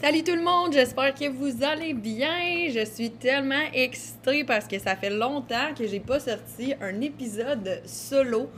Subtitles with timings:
[0.00, 2.68] Salut tout le monde, j'espère que vous allez bien.
[2.70, 7.80] Je suis tellement excitée parce que ça fait longtemps que j'ai pas sorti un épisode
[7.84, 8.48] solo.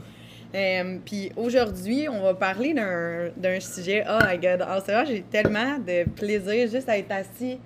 [0.55, 4.03] Euh, Puis aujourd'hui, on va parler d'un sujet.
[4.09, 7.59] Oh my god, en ce moment, j'ai tellement de plaisir juste à être assis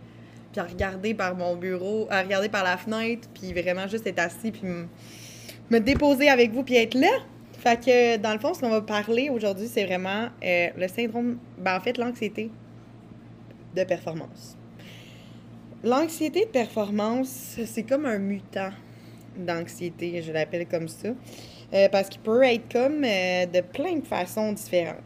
[0.51, 4.17] puis à regarder par mon bureau, à regarder par la fenêtre, puis vraiment juste être
[4.20, 4.88] assis puis me-
[5.70, 7.11] me déposer avec vous puis être là.
[7.59, 11.38] Fait que dans le fond, ce qu'on va parler aujourd'hui, c'est vraiment euh, le syndrome,
[11.59, 12.49] ben en fait l'anxiété
[13.75, 14.57] de performance.
[15.83, 18.71] L'anxiété de performance, c'est comme un mutant
[19.37, 21.09] d'anxiété, je l'appelle comme ça,
[21.73, 24.97] euh, parce qu'il peut être comme euh, de plein de façons différentes.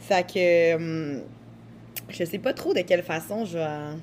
[0.00, 1.22] Fait que hum,
[2.10, 3.96] je sais pas trop de quelle façon je vais,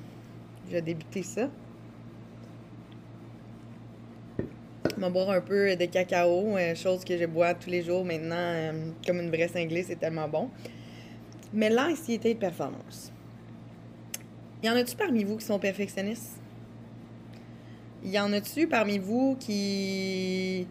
[0.66, 1.48] je vais débuter ça.
[4.98, 8.72] Je boire un peu de cacao, euh, chose que je bois tous les jours maintenant,
[9.06, 10.50] comme une vraie cinglée, c'est tellement bon.
[11.52, 13.12] Mais l'anxiété de performance.
[14.62, 16.40] Y en a-tu parmi vous qui sont perfectionnistes?
[18.02, 20.66] Y en a-tu parmi vous qui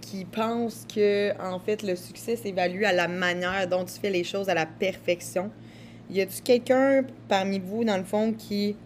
[0.00, 4.24] qui pensent que en fait le succès s'évalue à la manière dont tu fais les
[4.24, 5.50] choses à la perfection?
[6.10, 8.76] Y a-tu quelqu'un parmi vous dans le fond qui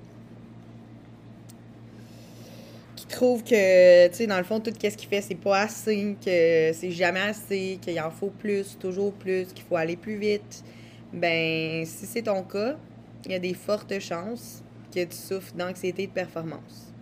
[2.96, 6.16] qui trouve que tu sais dans le fond tout ce qu'il fait c'est pas assez,
[6.24, 10.64] que c'est jamais assez, qu'il en faut plus, toujours plus, qu'il faut aller plus vite?
[11.12, 12.76] Ben si c'est ton cas,
[13.24, 14.62] il y a des fortes chances
[14.94, 16.92] que tu souffres d'anxiété de performance.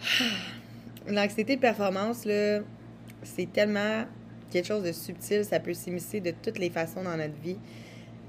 [1.08, 2.60] L'anxiété de performance, là,
[3.22, 4.04] c'est tellement
[4.50, 7.58] quelque chose de subtil, ça peut s'immiscer de toutes les façons dans notre vie.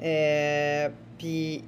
[0.03, 1.63] Euh, Puis,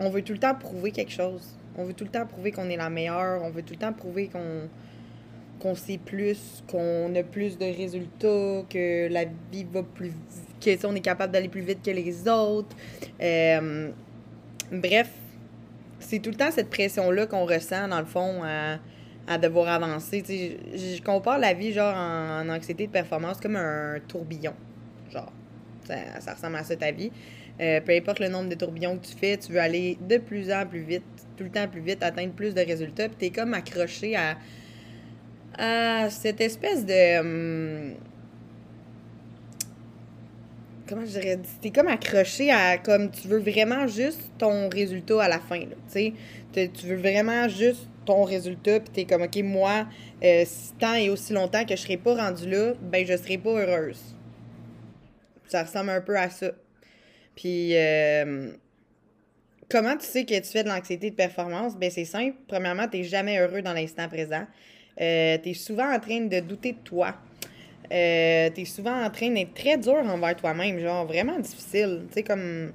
[0.00, 1.56] on veut tout le temps prouver quelque chose.
[1.76, 3.42] On veut tout le temps prouver qu'on est la meilleure.
[3.42, 4.68] On veut tout le temps prouver qu'on
[5.60, 10.12] qu'on sait plus, qu'on a plus de résultats, que la vie va plus
[10.84, 12.76] on est capable d'aller plus vite que les autres.
[13.20, 13.90] Euh,
[14.70, 15.10] bref,
[16.00, 20.22] c'est tout le temps cette pression-là qu'on ressent, dans le fond, à, devoir avancer.
[20.28, 24.54] Je, compare la vie, genre, en, anxiété de performance comme un tourbillon.
[25.10, 25.32] Genre,
[25.84, 27.10] ça, ça ressemble à ça ta vie.
[27.60, 30.52] Euh, peu importe le nombre de tourbillons que tu fais, tu veux aller de plus
[30.52, 31.04] en plus vite,
[31.36, 34.36] tout le temps plus vite, atteindre plus de résultats, puis t'es comme accroché à,
[35.56, 37.20] à cette espèce de...
[37.20, 37.94] hum,
[40.88, 45.28] comment je dirais, t'es comme accroché à comme tu veux vraiment juste ton résultat à
[45.28, 46.12] la fin, tu sais.
[46.52, 49.86] Tu veux vraiment juste ton résultat, puis t'es comme, OK, moi,
[50.22, 53.38] euh, si tant et aussi longtemps que je serai pas rendue là, ben je serai
[53.38, 54.14] pas heureuse.
[55.48, 56.52] Ça ressemble un peu à ça.
[57.34, 58.52] Puis, euh,
[59.68, 61.76] comment tu sais que tu fais de l'anxiété de performance?
[61.76, 62.36] Ben c'est simple.
[62.46, 64.46] Premièrement, t'es jamais heureux dans l'instant présent.
[65.00, 67.16] Euh, t'es souvent en train de douter de toi.
[67.94, 72.02] Euh, t'es souvent en train d'être très dur envers toi-même, genre vraiment difficile.
[72.08, 72.72] Tu sais, comme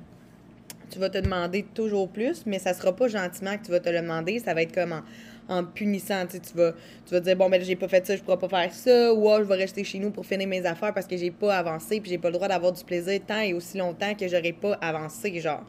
[0.90, 3.90] tu vas te demander toujours plus, mais ça sera pas gentiment que tu vas te
[3.90, 6.26] le demander, ça va être comme en, en punissant.
[6.26, 6.74] Tu sais, tu vas,
[7.06, 9.40] tu dire, bon, ben j'ai pas fait ça, je pourrais pas faire ça, ou ah,
[9.40, 12.12] je vais rester chez nous pour finir mes affaires parce que j'ai pas avancé, puis
[12.12, 15.38] j'ai pas le droit d'avoir du plaisir tant et aussi longtemps que j'aurais pas avancé,
[15.42, 15.64] genre.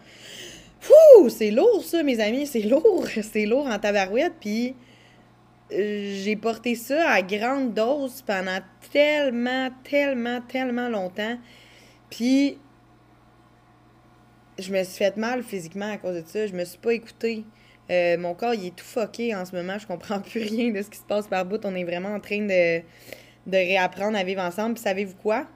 [0.78, 4.77] Fouh, c'est lourd ça, mes amis, c'est lourd, c'est lourd en tabarouette, puis
[5.73, 8.59] j'ai porté ça à grande dose pendant
[8.93, 11.39] tellement, tellement, tellement longtemps.
[12.11, 12.59] Puis,
[14.59, 16.47] je me suis fait mal physiquement à cause de ça.
[16.47, 17.45] Je me suis pas écoutée.
[17.91, 19.79] Euh, mon corps, il est tout fucké en ce moment.
[19.79, 21.65] Je comprends plus rien de ce qui se passe par bout.
[21.65, 24.75] On est vraiment en train de, de réapprendre à vivre ensemble.
[24.75, 25.47] Puis, savez-vous quoi?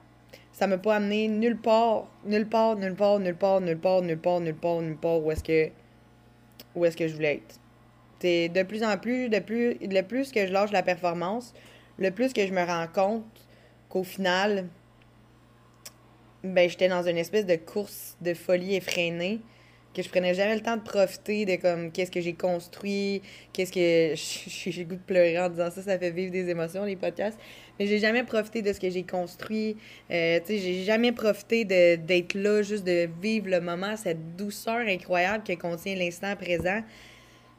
[0.51, 4.17] Ça m'a pas amené nulle part, nulle part, nulle part, nulle part, nulle part, nulle
[4.17, 5.69] part, nulle part, nulle part où est-ce que,
[6.75, 7.59] où est-ce que je voulais être.
[8.25, 11.53] C'est de plus en plus, de plus, le plus que je lâche la performance,
[11.99, 13.23] le plus que je me rends compte
[13.87, 14.65] qu'au final,
[16.43, 19.41] ben, j'étais dans une espèce de course de folie effrénée,
[19.93, 23.21] que je prenais jamais le temps de profiter de comme qu'est-ce que j'ai construit,
[23.53, 24.15] qu'est-ce que
[24.71, 27.37] j'ai goût de pleurer en disant ça, ça fait vivre des émotions les podcasts,
[27.77, 29.77] mais j'ai jamais profité de ce que j'ai construit,
[30.09, 34.79] euh, tu sais, j'ai jamais profité d'être là, juste de vivre le moment, cette douceur
[34.87, 36.81] incroyable que contient l'instant présent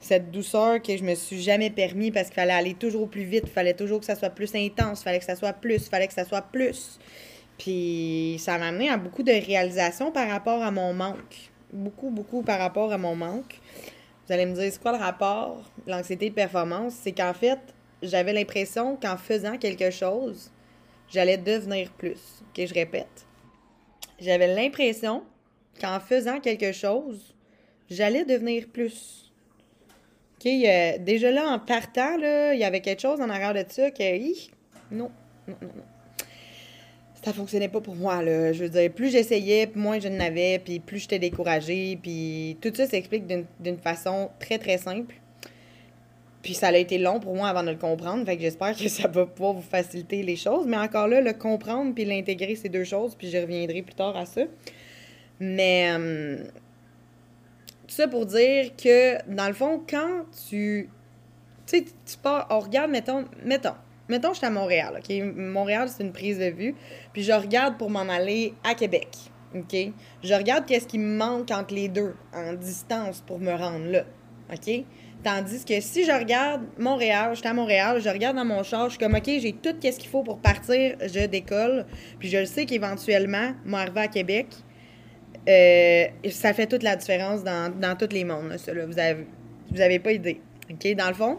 [0.01, 3.45] cette douceur que je me suis jamais permis parce qu'il fallait aller toujours plus vite,
[3.47, 5.89] il fallait toujours que ça soit plus intense, il fallait que ça soit plus, il
[5.89, 6.99] fallait que ça soit plus.
[7.59, 11.51] Puis ça m'a amené à beaucoup de réalisations par rapport à mon manque.
[11.73, 13.61] Beaucoup, beaucoup par rapport à mon manque.
[14.27, 15.63] Vous allez me dire, c'est quoi le rapport?
[15.87, 17.59] L'anxiété de performance, c'est qu'en fait,
[18.03, 20.51] j'avais l'impression qu'en faisant quelque chose,
[21.09, 22.43] j'allais devenir plus.
[22.49, 23.27] Ok, je répète.
[24.19, 25.23] J'avais l'impression
[25.81, 27.35] qu'en faisant quelque chose,
[27.91, 29.26] j'allais devenir plus.
[30.47, 32.17] Euh, déjà là, en partant,
[32.53, 34.51] il y avait quelque chose en arrière de ça que, hi,
[34.91, 35.11] non,
[35.49, 35.83] non, non, non.
[37.25, 38.53] ça fonctionnait pas pour moi, là.
[38.53, 42.87] Je veux dire, plus j'essayais, moins je n'avais, puis plus j'étais découragée, puis tout ça
[42.87, 45.17] s'explique d'une- d'une façon très, très simple.
[46.43, 48.89] Puis ça a été long pour moi avant de le comprendre, fait que j'espère que
[48.89, 50.65] ça va pouvoir vous faciliter les choses.
[50.69, 54.17] Mais encore là, le comprendre puis l'intégrer, c'est deux choses, puis je reviendrai plus tard
[54.17, 54.43] à ça.
[55.41, 56.45] Mais euh,
[57.87, 60.91] tout ça pour dire que, dans le fond, quand tu...
[61.67, 62.47] Tu sais, tu pars...
[62.51, 63.25] On regarde, mettons...
[63.45, 63.75] Mettons,
[64.09, 65.15] mettons, je suis à Montréal, OK?
[65.37, 66.75] Montréal, c'est une prise de vue.
[67.13, 69.09] Puis je regarde pour m'en aller à Québec,
[69.55, 69.77] OK?
[70.23, 74.05] Je regarde qu'est-ce qui me manque entre les deux, en distance, pour me rendre là,
[74.53, 74.85] OK?
[75.25, 78.85] Tandis que si je regarde Montréal, je suis à Montréal, je regarde dans mon char,
[78.85, 81.87] je suis comme, OK, j'ai tout ce qu'il faut pour partir, je décolle.
[82.21, 84.47] Puis je sais qu'éventuellement, m'arriver à Québec,
[85.49, 88.73] euh, ça fait toute la différence dans, dans tous les mondes, là, ça.
[88.73, 89.27] Vous avez,
[89.71, 90.41] vous pas idée.
[90.97, 91.39] Dans le fond,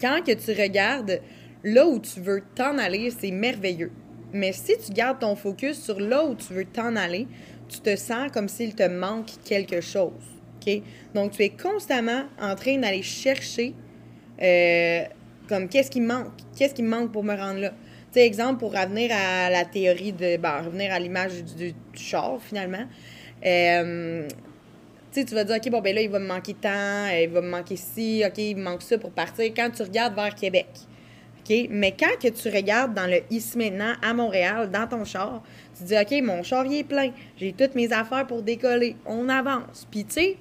[0.00, 1.20] quand que tu regardes
[1.64, 3.92] là où tu veux t'en aller, c'est merveilleux.
[4.32, 7.26] Mais si tu gardes ton focus sur là où tu veux t'en aller,
[7.68, 10.32] tu te sens comme s'il te manque quelque chose.
[11.14, 13.74] Donc, tu es constamment en train d'aller chercher
[14.40, 15.02] euh,
[15.48, 16.32] comme qu'est-ce qui manque?
[16.56, 17.72] Qu'est-ce qui me manque pour me rendre là?
[18.12, 20.36] Tu sais, exemple, pour revenir à la théorie de.
[20.36, 22.84] Ben, revenir à l'image du, char, finalement.
[23.46, 24.28] Euh,
[25.10, 27.30] tu sais, tu vas dire, OK, bon, ben là, il va me manquer tant, il
[27.30, 29.46] va me manquer ci, OK, il me manque ça pour partir.
[29.56, 30.68] Quand tu regardes vers Québec,
[31.40, 31.68] OK?
[31.70, 35.42] Mais quand que tu regardes dans le ici maintenant, à Montréal, dans ton char,
[35.78, 37.12] tu dis, OK, mon char, il est plein.
[37.38, 38.94] J'ai toutes mes affaires pour décoller.
[39.06, 39.88] On avance.
[39.90, 40.36] Puis, tu sais,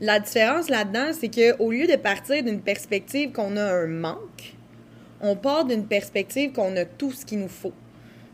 [0.00, 4.56] la différence là-dedans, c'est qu'au lieu de partir d'une perspective qu'on a un manque,
[5.22, 7.72] on part d'une perspective qu'on a tout ce qu'il nous faut.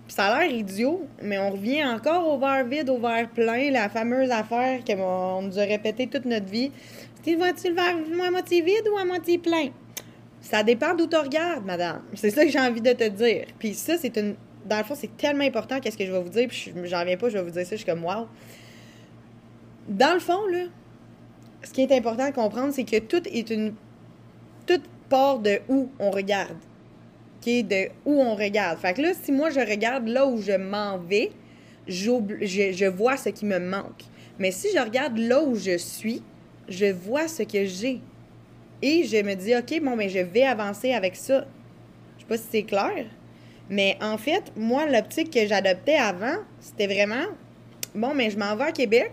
[0.07, 3.71] Puis ça a l'air idiot, mais on revient encore au verre vide, au verre plein,
[3.71, 6.73] la fameuse affaire qu'on nous a répété toute notre vie.
[7.23, 7.95] Tu vois-tu le verre
[8.27, 9.69] à moitié vide ou à moitié plein?
[10.41, 12.03] Ça dépend d'où tu regardes, madame.
[12.15, 13.45] C'est ça que j'ai envie de te dire.
[13.59, 14.35] Puis ça, c'est une.
[14.65, 17.01] Dans le fond, c'est tellement important qu'est-ce que je vais vous dire, puis je- j'en
[17.01, 18.27] reviens pas, je vais vous dire ça, je suis comme wow.
[19.89, 20.65] Dans le fond, là,
[21.63, 23.75] ce qui est important à comprendre, c'est que tout est une.
[24.67, 26.57] Tout part de où on regarde.
[27.47, 28.79] De où on regarde.
[28.79, 31.31] Fait que là, si moi je regarde là où je m'en vais,
[31.87, 32.11] je,
[32.43, 34.03] je vois ce qui me manque.
[34.39, 36.23] Mais si je regarde là où je suis,
[36.69, 38.01] je vois ce que j'ai.
[38.83, 41.47] Et je me dis, OK, bon, ben, je vais avancer avec ça.
[42.17, 43.07] Je sais pas si c'est clair.
[43.71, 47.25] Mais en fait, moi, l'optique que j'adoptais avant, c'était vraiment,
[47.95, 49.13] bon, mais je m'en vais à Québec.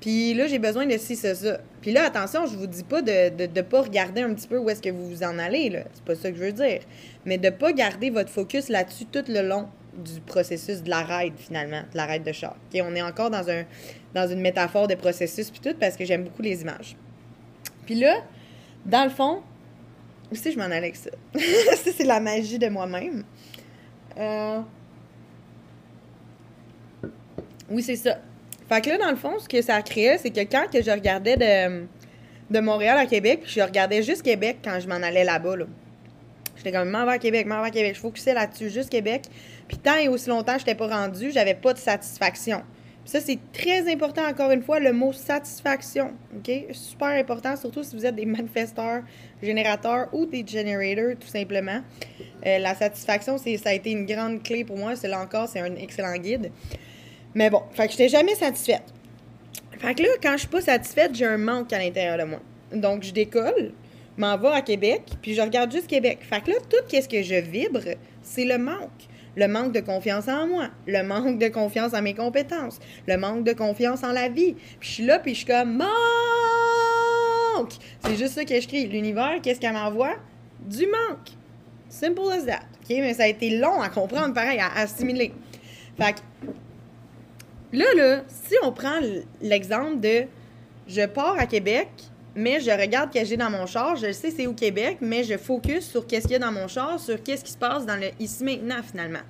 [0.00, 1.60] Puis là, j'ai besoin de ci, ça, ça.
[1.80, 4.68] Puis là, attention, je vous dis pas de ne pas regarder un petit peu où
[4.68, 5.80] est-ce que vous vous en allez, là.
[5.94, 6.80] C'est pas ça que je veux dire.
[7.24, 11.34] Mais de pas garder votre focus là-dessus tout le long du processus de la ride,
[11.36, 12.54] finalement, de la ride de char.
[12.72, 12.80] OK?
[12.84, 13.64] On est encore dans, un,
[14.14, 16.96] dans une métaphore de processus, puis tout, parce que j'aime beaucoup les images.
[17.86, 18.22] Puis là,
[18.84, 19.42] dans le fond,
[20.30, 21.10] où que je m'en allais avec ça?
[21.34, 23.24] ça, c'est la magie de moi-même.
[24.18, 24.60] Euh...
[27.70, 28.18] Oui, c'est ça.
[28.70, 30.92] Fait que là, dans le fond, ce que ça créait, c'est que quand que je
[30.92, 35.64] regardais de, Montréal à Québec, je regardais juste Québec quand je m'en allais là-bas, là.
[36.56, 37.96] J'étais comme, m'en à Québec, m'en Québec.
[37.96, 39.22] Je focusais là-dessus, juste Québec.
[39.66, 42.62] Puis tant et aussi longtemps je n'étais pas rendue, j'avais pas de satisfaction.
[43.02, 46.12] Puis ça, c'est très important, encore une fois, le mot satisfaction.
[46.36, 46.52] OK?
[46.70, 49.02] Super important, surtout si vous êtes des manifesteurs,
[49.42, 51.80] générateurs ou des generators, tout simplement.
[52.46, 54.94] Euh, la satisfaction, ça a été une grande clé pour moi.
[54.94, 56.52] C'est là encore, c'est un excellent guide.
[57.34, 58.82] Mais bon, fait que j'étais jamais satisfaite.
[59.78, 62.40] Fait que là, quand je suis pas satisfaite, j'ai un manque à l'intérieur de moi.
[62.72, 63.72] Donc, je décolle,
[64.16, 66.18] m'en vais à Québec, puis je regarde juste Québec.
[66.20, 67.80] Fait que là, tout ce que je vibre,
[68.22, 68.90] c'est le manque.
[69.36, 73.44] Le manque de confiance en moi, le manque de confiance en mes compétences, le manque
[73.44, 74.54] de confiance en la vie.
[74.80, 75.88] Puis je suis là, puis je suis comme manque.
[78.04, 78.86] C'est juste ça que je crie.
[78.86, 80.16] L'univers, qu'est-ce qu'elle m'envoie?
[80.60, 81.30] Du manque.
[81.88, 82.62] Simple as that.
[82.82, 82.88] OK?
[82.90, 85.32] Mais ça a été long à comprendre, pareil, à assimiler.
[85.96, 86.18] Fait que
[87.72, 88.98] Là, là, si on prend
[89.40, 90.24] l'exemple de
[90.88, 91.88] je pars à Québec,
[92.34, 95.22] mais je regarde ce que j'ai dans mon char, je sais c'est où Québec, mais
[95.22, 97.86] je focus sur qu'est-ce qu'il y a dans mon char, sur qu'est-ce qui se passe
[97.86, 99.20] dans le ici maintenant finalement.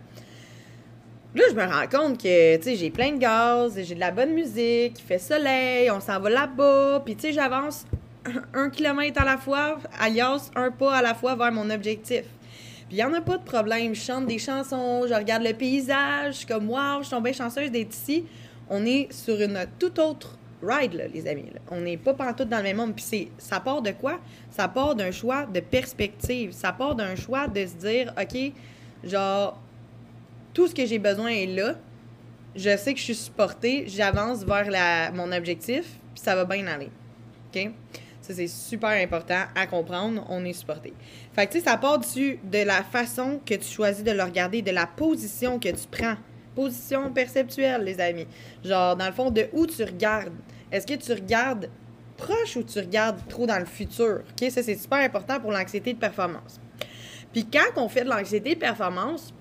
[1.34, 4.32] Là, je me rends compte que, tu j'ai plein de gaz, j'ai de la bonne
[4.32, 7.84] musique, il fait soleil, on s'en va là-bas, puis tu j'avance
[8.54, 12.24] un kilomètre à la fois, alias un pas à la fois vers mon objectif.
[12.90, 13.94] Puis il n'y en a pas de problème.
[13.94, 17.32] Je chante des chansons, je regarde le paysage, je suis comme, waouh, je suis tombée
[17.32, 18.24] chanceuse d'être ici.
[18.68, 21.44] On est sur une toute autre ride, là, les amis.
[21.70, 22.96] On n'est pas pantoute dans le même monde.
[22.96, 24.18] Puis ça part de quoi?
[24.50, 26.50] Ça part d'un choix de perspective.
[26.50, 28.52] Ça part d'un choix de se dire, OK,
[29.04, 29.56] genre,
[30.52, 31.76] tout ce que j'ai besoin est là.
[32.56, 33.84] Je sais que je suis supportée.
[33.86, 35.84] J'avance vers la, mon objectif.
[36.12, 36.90] Puis ça va bien aller.
[37.54, 37.70] OK?
[38.32, 40.24] C'est super important à comprendre.
[40.28, 40.92] On est supporté.
[41.32, 44.62] Fait que, tu ça part du, de la façon que tu choisis de le regarder,
[44.62, 46.16] de la position que tu prends.
[46.54, 48.26] Position perceptuelle, les amis.
[48.64, 50.34] Genre, dans le fond, de où tu regardes.
[50.72, 51.68] Est-ce que tu regardes
[52.16, 54.22] proche ou tu regardes trop dans le futur?
[54.30, 54.50] OK?
[54.50, 56.60] Ça, c'est super important pour l'anxiété de performance.
[57.32, 59.32] Puis quand on fait de l'anxiété de performance,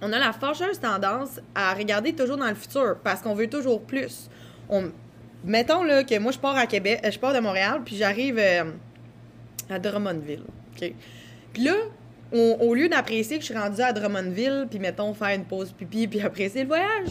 [0.00, 3.82] on a la fâcheuse tendance à regarder toujours dans le futur parce qu'on veut toujours
[3.82, 4.30] plus.
[4.68, 4.90] On,
[5.44, 8.38] mettons là, que moi, je pars à Québec, euh, je pars de Montréal, puis j'arrive
[8.38, 8.64] euh,
[9.68, 10.44] à Drummondville.
[10.76, 11.74] Puis là,
[12.32, 16.06] au lieu d'apprécier que je suis rendue à Drummondville, puis mettons faire une pause pipi,
[16.08, 17.08] puis apprécier le voyage,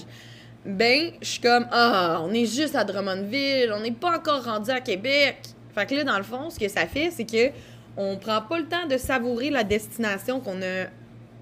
[0.66, 4.72] ben, je suis comme, ah, on est juste à Drummondville, on n'est pas encore rendu
[4.72, 5.38] à Québec.
[5.74, 7.52] Fait que là, dans le fond, ce que ça fait, c'est que
[7.98, 10.86] on prend pas le temps de savourer la destination qu'on a,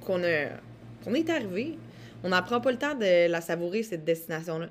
[0.05, 0.47] qu'on a,
[1.03, 1.77] qu'on est arrivé.
[2.23, 4.67] On n'apprend pas le temps de la savourer, cette destination-là.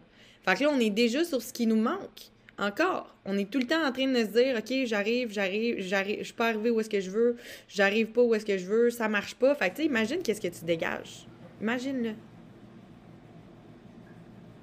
[0.46, 2.30] Fait que là, on est déjà sur ce qui nous manque.
[2.58, 3.14] Encore.
[3.26, 6.24] On est tout le temps en train de se dire, OK, j'arrive, j'arrive, j'arrive, je
[6.24, 7.36] suis pas arrivé où est-ce que je veux,
[7.68, 9.54] j'arrive pas où est-ce que je veux, ça marche pas.
[9.54, 11.26] Fait que, tu sais, imagine qu'est-ce que tu dégages.
[11.60, 12.14] Imagine-le.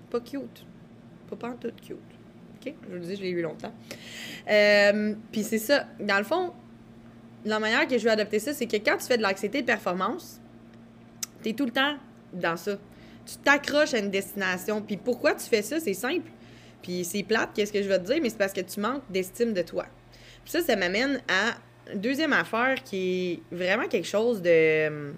[0.09, 0.65] Pas cute.
[1.39, 1.97] Pas tout cute.
[1.97, 2.73] OK?
[2.83, 3.73] Je vous le dis, je l'ai eu longtemps.
[4.49, 5.87] Euh, Puis c'est ça.
[5.99, 6.53] Dans le fond,
[7.45, 9.67] la manière que je vais adopter ça, c'est que quand tu fais de l'anxiété de
[9.67, 10.39] performance,
[11.43, 11.95] tu es tout le temps
[12.31, 12.77] dans ça.
[13.25, 14.81] Tu t'accroches à une destination.
[14.81, 15.79] Puis pourquoi tu fais ça?
[15.79, 16.29] C'est simple.
[16.81, 19.03] Puis c'est plate, qu'est-ce que je vais te dire, mais c'est parce que tu manques
[19.09, 19.85] d'estime de toi.
[20.43, 21.55] Puis ça, ça m'amène à
[21.91, 25.13] une deuxième affaire qui est vraiment quelque chose de,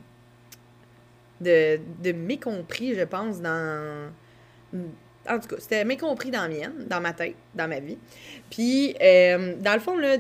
[1.42, 4.12] de, de mécompris, je pense, dans.
[5.28, 7.98] En tout cas, c'était mécompris dans la mienne, dans ma tête, dans ma vie.
[8.52, 10.18] Puis, euh, dans le fond, là,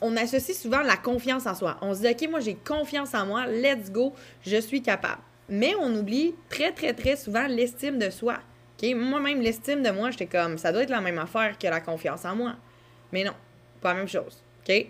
[0.00, 1.76] on, associe souvent la confiance en soi.
[1.82, 4.14] On se dit, OK, moi, j'ai confiance en moi, let's go,
[4.44, 5.20] je suis capable.
[5.52, 8.38] Mais on oublie très, très, très souvent l'estime de soi.
[8.82, 8.88] OK?
[8.94, 12.24] Moi-même, l'estime de moi, j'étais comme, ça doit être la même affaire que la confiance
[12.24, 12.56] en moi.
[13.12, 13.34] Mais non,
[13.82, 14.42] pas la même chose.
[14.66, 14.86] OK?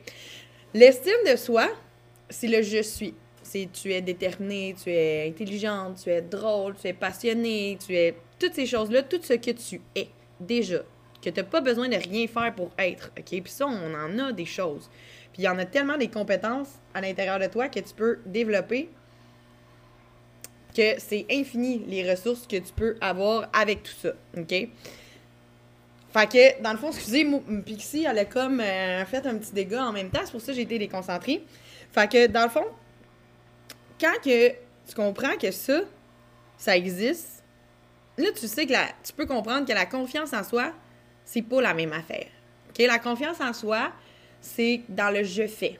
[0.72, 1.68] L'estime de soi,
[2.30, 3.12] c'est le je suis.
[3.42, 8.14] C'est tu es déterminé, tu es intelligente, tu es drôle, tu es passionné, tu es
[8.38, 10.84] toutes ces choses-là, tout ce que tu es déjà
[11.22, 13.24] que tu n'as pas besoin de rien faire pour être, OK?
[13.28, 14.90] Puis ça, on en a des choses.
[15.32, 18.18] Puis il y en a tellement des compétences à l'intérieur de toi que tu peux
[18.26, 18.90] développer
[20.74, 24.68] que c'est infini les ressources que tu peux avoir avec tout ça, OK?
[26.12, 27.26] Fait que, dans le fond, excusez,
[27.64, 30.48] Pixie, elle a comme euh, fait un petit dégât en même temps, c'est pour ça
[30.48, 31.42] que j'ai été déconcentrée.
[31.90, 32.66] Fait que, dans le fond,
[33.98, 35.80] quand que tu comprends que ça,
[36.58, 37.42] ça existe,
[38.18, 40.72] là, tu sais que la, tu peux comprendre que la confiance en soi,
[41.24, 42.26] c'est pas la même affaire.
[42.68, 42.86] OK?
[42.86, 43.90] La confiance en soi,
[44.40, 45.78] c'est dans le je fais.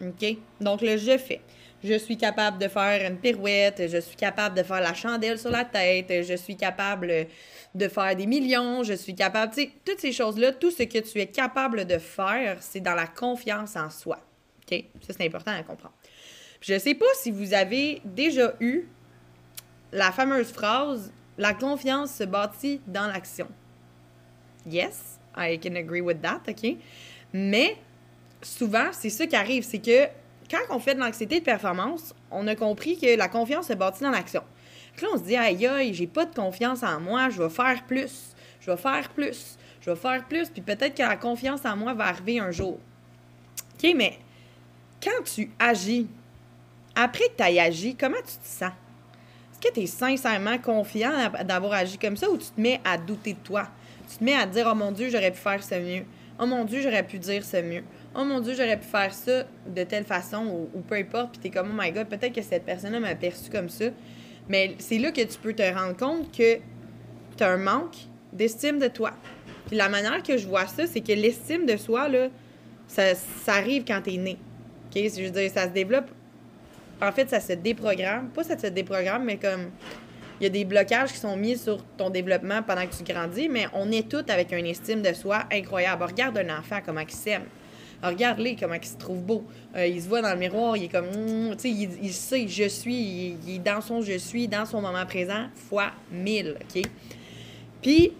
[0.00, 0.36] OK?
[0.60, 1.40] Donc, le je fais.
[1.84, 5.50] Je suis capable de faire une pirouette, je suis capable de faire la chandelle sur
[5.50, 7.26] la tête, je suis capable
[7.74, 10.98] de faire des millions, je suis capable, tu sais, toutes ces choses-là, tout ce que
[10.98, 14.18] tu es capable de faire, c'est dans la confiance en soi.
[14.62, 14.84] OK?
[15.00, 15.94] Ça, c'est important à comprendre.
[16.60, 18.84] Je sais pas si vous avez déjà eu
[19.92, 23.48] la fameuse phrase La confiance se bâtit dans l'action.
[24.66, 26.76] Yes, I can agree with that, OK?
[27.32, 27.76] Mais
[28.42, 30.08] souvent, c'est ça qui arrive, c'est que
[30.52, 34.02] quand on fait de l'anxiété de performance, on a compris que la confiance se bâtit
[34.02, 34.42] dans l'action.
[35.00, 37.82] Là, on se dit, aïe, aïe, j'ai pas de confiance en moi, je vais faire
[37.86, 41.76] plus, je vais faire plus, je vais faire plus, puis peut-être que la confiance en
[41.76, 42.78] moi va arriver un jour.
[43.74, 44.18] OK, mais
[45.02, 46.06] quand tu agis,
[46.94, 48.72] après que tu aies agi, comment tu te sens?
[49.52, 51.12] Est-ce que tu es sincèrement confiant
[51.44, 53.68] d'avoir agi comme ça ou tu te mets à douter de toi?
[54.12, 56.04] tu te mets à dire Oh mon Dieu, j'aurais pu faire ça mieux.
[56.38, 57.82] Oh mon Dieu, j'aurais pu dire ça mieux.
[58.14, 61.32] Oh mon Dieu, j'aurais pu faire ça de telle façon ou, peu importe.
[61.32, 63.86] Puis t'es comme Oh my God, peut-être que cette personne-là m'a perçu comme ça.
[64.48, 66.56] Mais c'est là que tu peux te rendre compte que
[67.36, 67.96] tu as un manque
[68.32, 69.12] d'estime de toi.
[69.66, 72.28] Puis la manière que je vois ça, c'est que l'estime de soi, là,
[72.86, 74.36] ça, ça arrive quand t'es né.
[74.90, 75.02] OK?
[75.02, 76.10] Je veux dire, ça se développe.
[77.00, 78.28] En fait, ça se déprogramme.
[78.28, 79.70] Pas ça se déprogramme, mais comme
[80.40, 83.48] il y a des blocages qui sont mis sur ton développement pendant que tu grandis,
[83.48, 86.02] mais on est tous avec une estime de soi incroyable.
[86.04, 87.44] Regarde un enfant, comment il s'aime.
[88.02, 89.44] Regarde-les, comment il se trouve beau.
[89.76, 92.48] Euh, il se voit dans le miroir, il est comme, mm, tu sais, il, sait,
[92.48, 96.82] je suis, il, est dans son je suis, dans son moment présent, fois mille, OK?
[97.80, 98.12] Puis,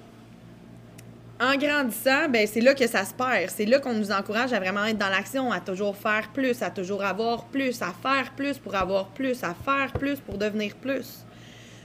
[1.41, 3.51] en grandissant, ben c'est là que ça se perd.
[3.51, 6.71] C'est là qu'on nous encourage à vraiment être dans l'action, à toujours faire plus, à
[6.71, 11.25] toujours avoir plus, à faire plus pour avoir plus, à faire plus pour devenir plus.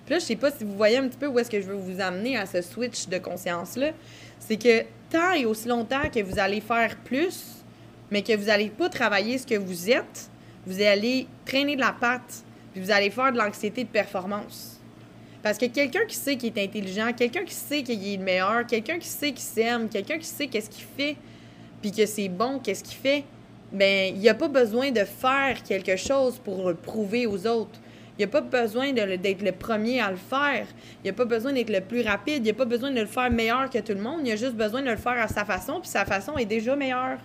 [0.06, 1.66] Puis là, je sais pas si vous voyez un petit peu où est-ce que je
[1.66, 3.92] veux vous amener à ce switch de conscience-là.
[4.40, 7.57] C'est que tant et aussi longtemps que vous allez faire plus,
[8.12, 10.30] mais que vous n'allez pas travailler ce que vous êtes,
[10.66, 14.80] vous allez traîner de la patte, puis vous allez faire de l'anxiété de performance.
[15.44, 18.66] Parce que quelqu'un qui sait qu'il est intelligent, quelqu'un qui sait qu'il est le meilleur,
[18.66, 21.16] quelqu'un qui sait qu'il s'aime, quelqu'un qui sait qu'est-ce qu'il fait,
[21.82, 23.24] puis que c'est bon, qu'est-ce qu'il fait,
[23.72, 27.80] ben, il n'y a pas besoin de faire quelque chose pour le prouver aux autres.
[28.18, 30.66] Il n'y a pas besoin d'être le premier à le faire.
[31.00, 32.38] Il n'y a pas besoin d'être le plus rapide.
[32.38, 34.22] Il n'y a pas besoin de le faire meilleur que tout le monde.
[34.24, 36.46] Il y a juste besoin de le faire à sa façon, puis sa façon est
[36.46, 37.20] déjà meilleure.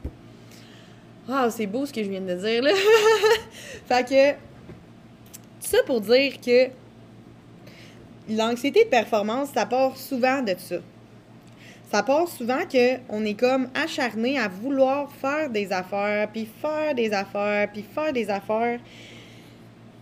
[1.29, 2.73] Ah, c'est beau ce que je viens de dire, là.
[3.87, 4.39] fait que,
[5.61, 6.69] ça pour dire que
[8.29, 10.77] l'anxiété de performance, ça part souvent de ça.
[11.93, 17.13] Ça part souvent qu'on est comme acharné à vouloir faire des affaires, puis faire des
[17.13, 18.81] affaires, puis faire des affaires.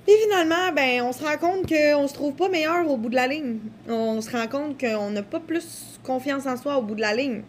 [0.07, 3.17] Puis finalement, ben, on se rend compte qu'on se trouve pas meilleur au bout de
[3.17, 3.59] la ligne.
[3.89, 7.15] On se rend compte qu'on n'a pas plus confiance en soi au bout de la
[7.15, 7.43] ligne.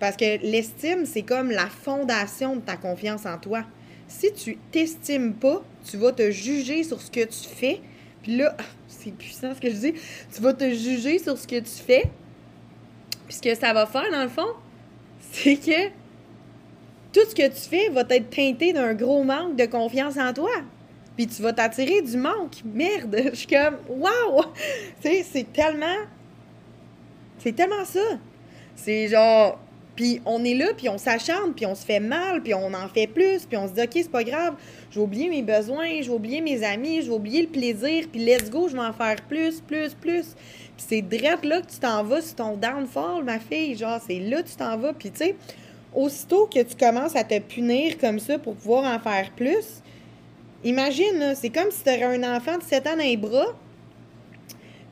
[0.00, 3.64] Parce que l'estime, c'est comme la fondation de ta confiance en toi.
[4.06, 7.80] Si tu t'estimes pas, tu vas te juger sur ce que tu fais.
[8.22, 9.94] Puis là, c'est puissant ce que je dis.
[10.34, 12.04] Tu vas te juger sur ce que tu fais.
[13.26, 14.48] Puis ce que ça va faire, dans le fond,
[15.32, 15.88] c'est que
[17.12, 20.50] tout ce que tu fais va être teinté d'un gros manque de confiance en toi.
[21.16, 22.62] Puis tu vas t'attirer du manque.
[22.64, 23.16] Merde!
[23.32, 24.44] Je suis comme, waouh!
[25.02, 26.06] Tu sais, c'est tellement.
[27.38, 28.18] C'est tellement ça.
[28.76, 29.58] C'est genre,
[29.98, 32.86] puis on est là, puis on s'acharne, puis on se fait mal, puis on en
[32.86, 34.54] fait plus, puis on se dit, OK, c'est pas grave,
[34.92, 38.06] je vais oublier mes besoins, je vais oublier mes amis, je vais oublier le plaisir,
[38.08, 40.36] puis let's go, je vais en faire plus, plus, plus.
[40.76, 43.76] Puis c'est direct là que tu t'en vas sur ton downfall, ma fille.
[43.76, 44.92] Genre, c'est là que tu t'en vas.
[44.92, 45.36] Puis tu sais,
[45.92, 49.82] aussitôt que tu commences à te punir comme ça pour pouvoir en faire plus,
[50.62, 53.56] imagine, c'est comme si tu un enfant de 7 ans dans les bras,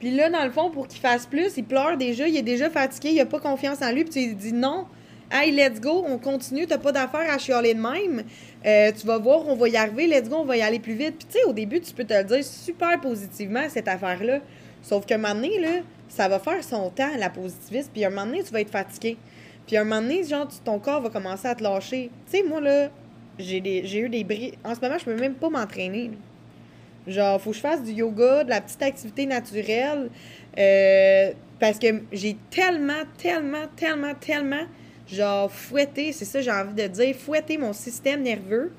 [0.00, 2.68] puis là, dans le fond, pour qu'il fasse plus, il pleure déjà, il est déjà
[2.68, 4.86] fatigué, il a pas confiance en lui, puis tu lui dis non,
[5.28, 8.22] Hey, let's go, on continue, t'as pas d'affaire à chialer de même.
[8.64, 10.94] Euh, tu vas voir, on va y arriver, let's go, on va y aller plus
[10.94, 11.16] vite.
[11.18, 14.38] Puis tu sais, au début, tu peux te le dire super positivement, cette affaire-là.
[14.82, 18.26] Sauf qu'un moment donné, là, ça va faire son temps, la positiviste, puis un moment
[18.26, 19.16] donné, tu vas être fatigué.
[19.66, 22.08] Puis un moment donné, genre, ton corps va commencer à te lâcher.
[22.30, 22.88] Tu sais, moi, là,
[23.36, 24.52] j'ai eu des bris.
[24.62, 26.12] En ce moment, je peux même pas m'entraîner.
[27.08, 30.08] Genre, faut que je fasse du yoga, de la petite activité naturelle.
[30.56, 34.66] Euh, parce que j'ai tellement, tellement, tellement, tellement
[35.10, 38.72] genre fouetter, c'est ça j'ai envie de dire, fouetter mon système nerveux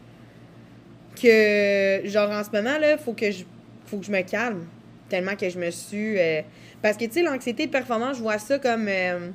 [1.21, 3.43] que genre en ce moment là, faut que je
[3.85, 4.65] faut que je me calme
[5.09, 6.41] tellement que je me suis euh,
[6.81, 9.29] parce que tu sais l'anxiété de performance, je vois ça comme euh,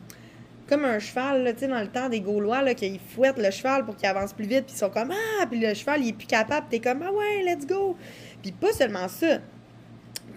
[0.69, 3.85] comme un cheval tu sais dans le temps des Gaulois là qui fouettent le cheval
[3.85, 6.12] pour qu'il avance plus vite puis ils sont comme ah puis le cheval il est
[6.12, 7.97] plus capable, t'es comme ah ouais, let's go.
[8.43, 9.38] Puis pas seulement ça.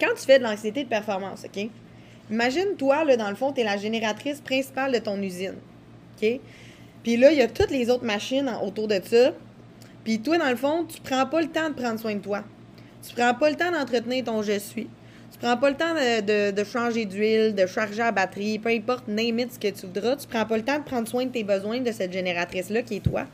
[0.00, 1.68] Quand tu fais de l'anxiété de performance, OK?
[2.30, 5.56] Imagine toi là dans le fond, tu es la génératrice principale de ton usine.
[6.22, 6.40] OK?
[7.02, 9.32] Puis là, il y a toutes les autres machines autour de ça.
[10.04, 12.42] Puis toi, dans le fond, tu prends pas le temps de prendre soin de toi.
[13.06, 14.88] Tu prends pas le temps d'entretenir ton je suis.
[15.32, 19.40] Tu prends pas le temps de, changer d'huile, de charger la batterie, peu importe, name
[19.50, 20.16] ce que tu voudras.
[20.16, 22.96] Tu prends pas le temps de prendre soin de tes besoins de cette génératrice-là qui
[22.96, 23.24] est toi.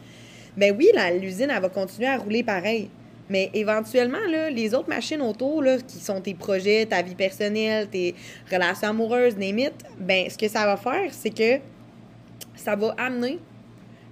[0.57, 0.88] Ben oui,
[1.21, 2.90] l'usine, elle va continuer à rouler pareil.
[3.31, 7.88] Mais éventuellement, là, les autres machines autour, là, qui sont tes projets, ta vie personnelle,
[7.88, 8.14] tes
[8.51, 11.61] relations amoureuses, name ben ce que ça va faire, c'est que
[12.55, 13.38] ça va amener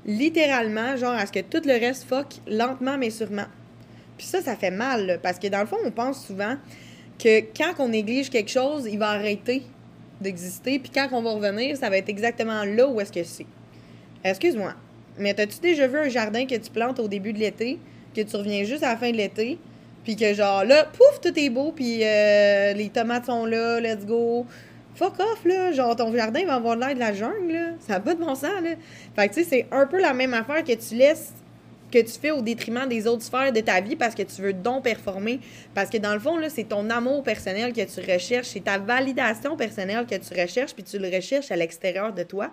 [0.07, 3.47] littéralement, genre, à ce que tout le reste fuck lentement mais sûrement.
[4.17, 6.57] Puis ça, ça fait mal, parce que dans le fond, on pense souvent
[7.19, 9.63] que quand on néglige quelque chose, il va arrêter
[10.21, 13.47] d'exister, puis quand on va revenir, ça va être exactement là où est-ce que c'est.
[14.23, 14.75] Excuse-moi,
[15.19, 17.79] mais as-tu déjà vu un jardin que tu plantes au début de l'été,
[18.15, 19.59] que tu reviens juste à la fin de l'été,
[20.05, 24.05] puis que genre là, pouf, tout est beau, puis euh, les tomates sont là, let's
[24.05, 24.47] go,
[24.95, 25.73] fuck off, là.
[25.73, 27.71] Genre, ton jardin va avoir l'air de la jungle, là.
[27.81, 28.71] Ça n'a pas de bon sens, là.
[29.17, 31.33] Fait que, tu sais, c'est un peu la même affaire que tu laisses,
[31.91, 34.53] que tu fais au détriment des autres sphères de ta vie parce que tu veux
[34.53, 35.41] donc performer.
[35.75, 38.79] Parce que dans le fond, là, c'est ton amour personnel que tu recherches, c'est ta
[38.79, 42.51] validation personnelle que tu recherches, puis tu le recherches à l'extérieur de toi.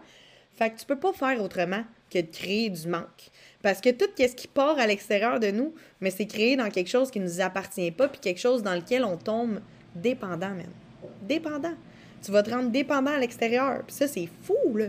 [0.57, 3.29] Fait que tu peux pas faire autrement que de créer du manque.
[3.61, 6.89] Parce que tout ce qui part à l'extérieur de nous, mais c'est créé dans quelque
[6.89, 9.59] chose qui ne nous appartient pas, puis quelque chose dans lequel on tombe
[9.95, 10.71] dépendant, même.
[11.21, 11.73] Dépendant.
[12.21, 13.83] Tu vas te rendre dépendant à l'extérieur.
[13.85, 14.85] Puis ça, c'est fou, là.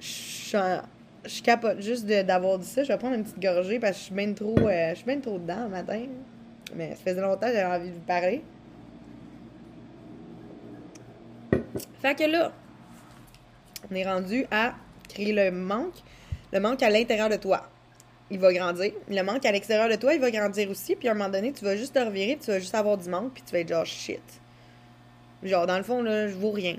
[0.00, 0.78] Je,
[1.24, 2.82] je capote juste d'avoir dit ça.
[2.82, 5.04] Je vais prendre une petite gorgée parce que je suis bien trop, euh, je suis
[5.04, 6.02] bien trop dedans le matin.
[6.74, 8.42] Mais ça faisait longtemps que j'avais envie de vous parler.
[12.00, 12.52] Fait que là,
[13.90, 14.74] on est rendu à
[15.08, 15.94] créer le manque.
[16.52, 17.68] Le manque à l'intérieur de toi.
[18.30, 18.92] Il va grandir.
[19.08, 20.96] Le manque à l'extérieur de toi, il va grandir aussi.
[20.96, 23.08] Puis à un moment donné, tu vas juste te revirer, tu vas juste avoir du
[23.08, 24.20] manque, puis tu vas être genre shit.
[25.42, 26.76] Genre, dans le fond, là, je vaux rien.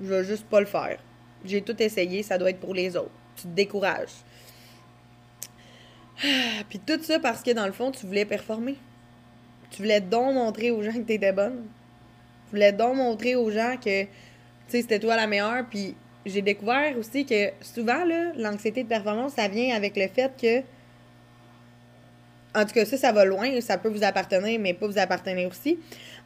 [0.00, 0.98] Je veux juste pas le faire.
[1.44, 3.10] J'ai tout essayé, ça doit être pour les autres.
[3.36, 4.14] Tu te décourages.
[6.68, 8.76] Puis tout ça parce que dans le fond, tu voulais performer.
[9.70, 11.64] Tu voulais donc montrer aux gens que t'étais bonne.
[12.46, 14.08] Tu voulais donc montrer aux gens que, tu
[14.68, 15.64] sais, c'était toi la meilleure.
[15.68, 20.32] Puis j'ai découvert aussi que souvent, là, l'anxiété de performance, ça vient avec le fait
[20.40, 20.73] que.
[22.54, 25.48] En tout cas, ça, ça va loin, ça peut vous appartenir, mais pas vous appartenir
[25.48, 25.78] aussi.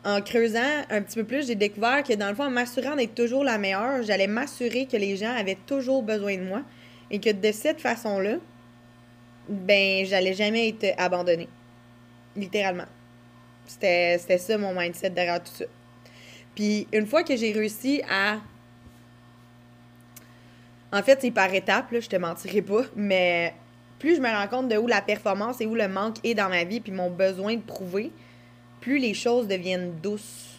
[0.05, 3.15] En creusant un petit peu plus, j'ai découvert que dans le fond, en m'assurant d'être
[3.15, 6.63] toujours la meilleure, j'allais m'assurer que les gens avaient toujours besoin de moi
[7.11, 8.37] et que de cette façon-là,
[9.49, 11.49] ben, j'allais jamais être abandonnée.
[12.37, 12.87] Littéralement.
[13.67, 15.65] C'était ça mon mindset derrière tout ça.
[16.55, 18.39] Puis une fois que j'ai réussi à
[20.91, 23.55] en fait, c'est par étapes, là, je te mentirai pas, mais
[23.99, 26.49] plus je me rends compte de où la performance et où le manque est dans
[26.49, 28.13] ma vie, puis mon besoin de prouver,
[28.81, 30.59] plus les choses deviennent douces.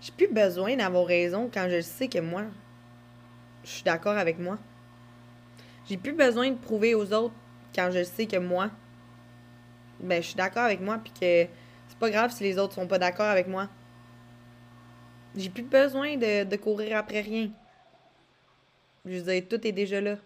[0.00, 2.44] J'ai plus besoin d'avoir raison quand je sais que moi,
[3.64, 4.58] je suis d'accord avec moi.
[5.88, 7.34] J'ai plus besoin de prouver aux autres
[7.74, 8.70] quand je sais que moi,
[10.00, 11.50] ben, je suis d'accord avec moi, puis que
[11.88, 13.68] c'est pas grave si les autres sont pas d'accord avec moi.
[15.36, 17.50] J'ai plus besoin de, courir après rien.
[19.04, 20.16] Je veux dire, tout est déjà là.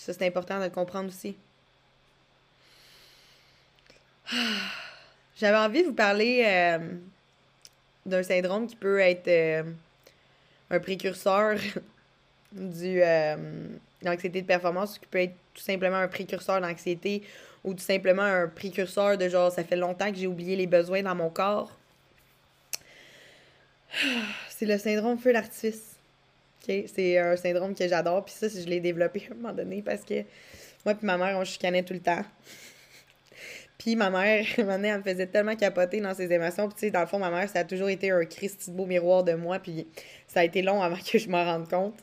[0.00, 1.36] Ça, c'est important de le comprendre aussi.
[5.36, 6.78] J'avais envie de vous parler euh,
[8.06, 9.62] d'un syndrome qui peut être euh,
[10.70, 11.58] un précurseur
[12.52, 13.36] du euh,
[14.00, 17.22] l'anxiété de performance, qui peut être tout simplement un précurseur d'anxiété
[17.62, 21.02] ou tout simplement un précurseur de genre ça fait longtemps que j'ai oublié les besoins
[21.02, 21.76] dans mon corps.
[24.48, 25.89] C'est le syndrome feu d'artifice.
[26.66, 28.24] C'est un syndrome que j'adore.
[28.24, 30.22] Puis ça, je l'ai développé à un moment donné parce que
[30.84, 32.24] moi et ma mère, on chicanait tout le temps.
[33.78, 36.68] puis ma mère, un moment donné, elle me faisait tellement capoter dans ses émotions.
[36.68, 38.86] Puis tu sais, dans le fond, ma mère, ça a toujours été un Christy beau
[38.86, 39.58] miroir de moi.
[39.58, 39.86] Puis
[40.26, 41.98] ça a été long avant que je m'en rende compte.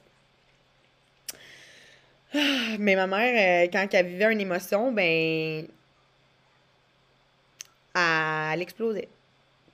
[2.80, 5.68] Mais ma mère, euh, quand elle vivait une émotion, ben.
[7.96, 9.08] Elle, explosait.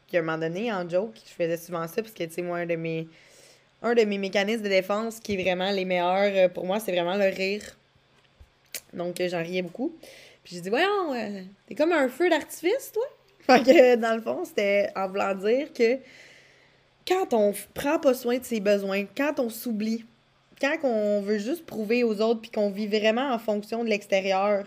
[0.08, 2.42] Puis à un moment donné, en joke, je faisais souvent ça parce que, tu sais,
[2.42, 3.08] moi, un de mes
[3.84, 6.92] un de mes mécanismes de défense qui est vraiment les meilleurs euh, pour moi, c'est
[6.92, 7.78] vraiment le rire.
[8.94, 9.94] Donc, euh, j'en riais beaucoup.
[10.44, 13.04] Puis j'ai dit, voyons, euh, t'es comme un feu d'artifice, toi?
[13.40, 15.98] Fait que, dans le fond, c'était en voulant dire que
[17.06, 20.06] quand on prend pas soin de ses besoins, quand on s'oublie,
[20.62, 24.66] quand on veut juste prouver aux autres puis qu'on vit vraiment en fonction de l'extérieur,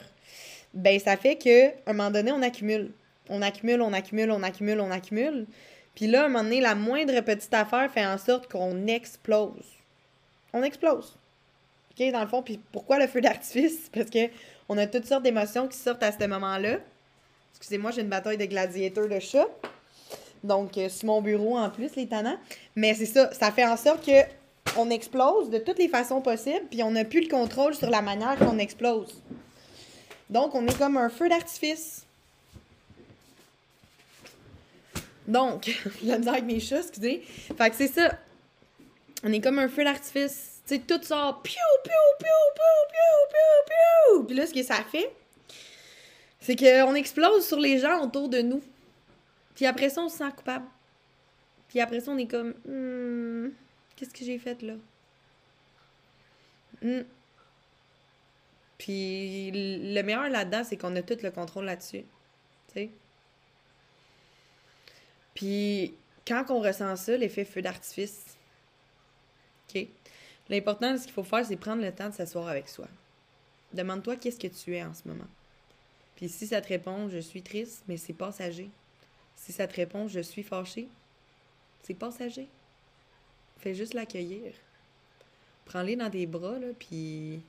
[0.75, 2.91] ben ça fait que un moment donné, on accumule.
[3.31, 5.47] On accumule, on accumule, on accumule, on accumule.
[5.97, 9.65] Puis là, à un moment donné, la moindre petite affaire fait en sorte qu'on explose.
[10.53, 11.17] On explose.
[11.91, 13.89] OK, dans le fond, puis pourquoi le feu d'artifice?
[13.93, 14.29] Parce que
[14.69, 16.79] on a toutes sortes d'émotions qui sortent à ce moment-là.
[17.53, 19.47] Excusez-moi, j'ai une bataille de gladiateurs de chat.
[20.45, 22.39] Donc, euh, sur mon bureau en plus, les tannants.
[22.75, 24.21] Mais c'est ça, ça fait en sorte que
[24.77, 28.03] on explose de toutes les façons possibles, puis on n'a plus le contrôle sur la
[28.03, 29.23] manière qu'on explose.
[30.29, 32.06] Donc, on est comme un feu d'artifice.
[35.27, 35.71] Donc,
[36.05, 37.21] la misère avec mes chats, excusez.
[37.21, 38.19] Fait que c'est ça.
[39.25, 40.63] On est comme un feu d'artifice.
[40.67, 41.43] Tu sais, tout sort.
[41.43, 44.25] Piou, piou, piou, piou, piou, piou, piou.
[44.25, 45.11] Puis là, ce que ça fait,
[46.41, 48.63] c'est qu'on explose sur les gens autour de nous.
[49.55, 50.67] Puis après ça, on se sent coupable.
[51.69, 53.51] Puis après ça, on est comme, hmm,
[53.97, 54.75] qu'est-ce que j'ai fait là?
[56.83, 57.03] Hmm.
[58.79, 62.05] Puis le meilleur là-dedans, c'est qu'on a tout le contrôle là-dessus.
[62.69, 62.91] Tu sais?
[65.37, 65.95] Puis
[66.27, 68.37] quand on ressent ça, l'effet feu d'artifice,
[69.69, 69.87] OK?
[70.49, 72.89] L'important, ce qu'il faut faire, c'est prendre le temps de s'asseoir avec soi.
[73.73, 75.29] Demande-toi qu'est-ce que tu es en ce moment?
[76.17, 78.71] Puis si ça te répond, je suis triste, mais c'est passager.
[79.37, 80.89] Si ça te répond, je suis fâchée,
[81.83, 82.49] c'est passager.
[83.59, 84.55] Fais juste l'accueillir.
[85.67, 87.41] Prends-les dans tes bras, là, puis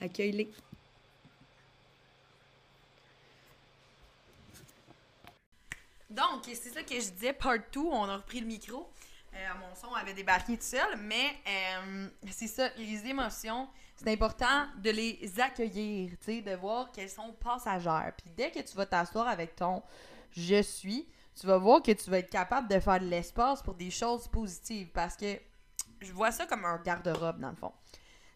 [0.00, 0.50] accueille-les.
[6.10, 8.90] Donc, c'est ça que je disais, part 2, on a repris le micro.
[9.32, 14.66] Euh, mon son avait débarqué tout seul, mais euh, c'est ça, les émotions, c'est important
[14.78, 18.12] de les accueillir, de voir qu'elles sont passagères.
[18.18, 19.82] Puis dès que tu vas t'asseoir avec ton
[20.32, 23.74] je suis, tu vas voir que tu vas être capable de faire de l'espace pour
[23.74, 25.38] des choses positives parce que
[26.00, 27.72] je vois ça comme un garde-robe dans le fond.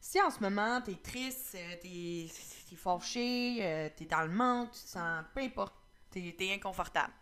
[0.01, 4.89] Si en ce moment t'es triste, euh, t'es es t'es dans le manque, tu te
[4.89, 5.75] sens peu importe,
[6.11, 7.13] t'es es inconfortable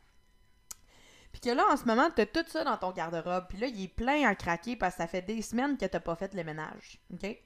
[1.32, 3.46] puis que là, en ce moment, t'as tout ça dans ton garde-robe.
[3.48, 6.00] Puis là, il est plein à craquer parce que ça fait des semaines que t'as
[6.00, 7.00] pas fait le ménage.
[7.12, 7.36] OK?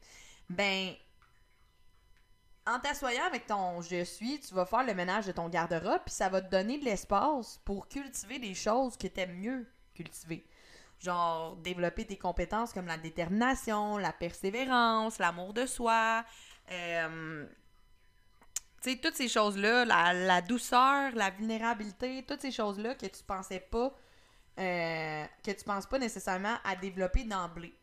[0.50, 0.94] Ben,
[2.66, 6.14] en t'assoyant avec ton je suis, tu vas faire le ménage de ton garde-robe, puis
[6.14, 10.46] ça va te donner de l'espace pour cultiver des choses que t'aimes mieux cultiver.
[10.98, 16.24] Genre, développer tes compétences comme la détermination, la persévérance, l'amour de soi,
[16.72, 17.46] euh,
[18.82, 23.92] sais, toutes ces choses-là, la, douceur, la vulnérabilité, toutes ces choses-là que tu pensais pas,
[24.58, 27.74] euh, que tu penses pas nécessairement à développer d'emblée.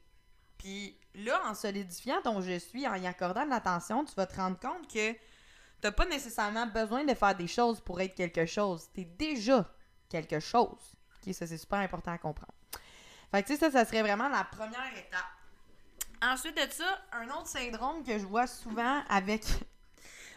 [0.57, 4.35] Puis là, en solidifiant ton je suis, en y accordant de l'attention, tu vas te
[4.35, 5.15] rendre compte que
[5.81, 8.87] t'as pas nécessairement besoin de faire des choses pour être quelque chose.
[8.93, 9.69] T'es déjà
[10.09, 10.95] quelque chose.
[11.31, 12.53] Ça c'est super important à comprendre.
[13.31, 15.25] Fait que tu sais, ça, ça serait vraiment la première étape.
[16.21, 19.43] Ensuite de ça, un autre syndrome que je vois souvent avec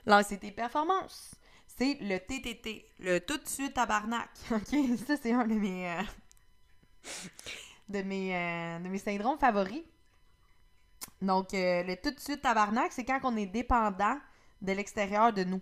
[0.06, 1.34] l'anxiété performance,
[1.66, 4.30] c'est le TTT, le tout de suite tabarnak.
[4.50, 6.02] OK, ça c'est un de mes euh,
[7.94, 9.82] euh, de mes syndromes favoris.
[11.20, 14.18] Donc euh, le tout de suite tabarnak, c'est quand on est dépendant
[14.62, 15.60] de l'extérieur de nous.